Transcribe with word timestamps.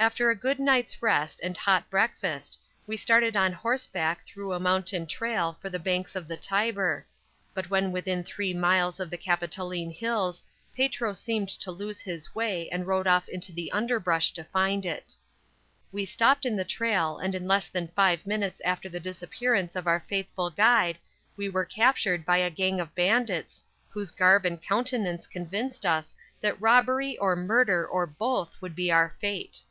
After 0.00 0.30
a 0.30 0.36
good 0.36 0.60
night's 0.60 1.02
rest 1.02 1.40
and 1.42 1.56
hot 1.58 1.90
breakfast, 1.90 2.56
we 2.86 2.96
started 2.96 3.34
on 3.36 3.52
horseback 3.52 4.24
through 4.24 4.52
a 4.52 4.60
mountain 4.60 5.08
trail 5.08 5.58
for 5.60 5.68
the 5.68 5.80
banks 5.80 6.14
of 6.14 6.28
the 6.28 6.36
Tiber, 6.36 7.04
but 7.52 7.68
when 7.68 7.90
within 7.90 8.22
three 8.22 8.54
miles 8.54 9.00
of 9.00 9.10
the 9.10 9.18
Capitoline 9.18 9.90
hills 9.90 10.40
Petro 10.76 11.12
seemed 11.14 11.48
to 11.48 11.72
lose 11.72 11.98
his 12.00 12.32
way 12.32 12.68
and 12.70 12.86
rode 12.86 13.08
off 13.08 13.28
into 13.28 13.50
the 13.50 13.72
underbrush 13.72 14.32
to 14.34 14.44
find 14.44 14.86
it. 14.86 15.16
We 15.90 16.04
stopped 16.04 16.46
in 16.46 16.54
the 16.54 16.64
trail, 16.64 17.18
and 17.18 17.34
in 17.34 17.48
less 17.48 17.66
than 17.66 17.88
five 17.88 18.24
minutes 18.24 18.60
after 18.64 18.88
the 18.88 19.00
disappearance 19.00 19.74
of 19.74 19.88
our 19.88 20.04
faithful 20.08 20.48
guide 20.50 21.00
we 21.36 21.48
were 21.48 21.64
captured 21.64 22.24
by 22.24 22.36
a 22.36 22.50
gang 22.50 22.78
of 22.78 22.94
bandits, 22.94 23.64
whose 23.90 24.12
garb 24.12 24.46
and 24.46 24.62
countenance 24.62 25.26
convinced 25.26 25.84
us 25.84 26.14
that 26.40 26.60
robbery 26.60 27.18
or 27.18 27.34
murder 27.34 27.84
or 27.84 28.06
both 28.06 28.62
would 28.62 28.76
be 28.76 28.92
our 28.92 29.12
fate. 29.20 29.64